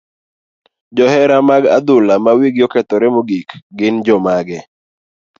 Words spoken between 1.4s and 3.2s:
mag adhula ma wigi okethore